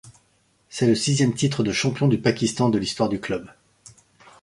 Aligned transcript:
C'est 0.67 0.87
le 0.87 0.95
sixième 0.95 1.35
titre 1.35 1.61
de 1.61 1.71
champion 1.71 2.07
du 2.07 2.17
Pakistan 2.19 2.69
de 2.69 2.79
l'histoire 2.79 3.07
du 3.07 3.19
club. 3.19 3.51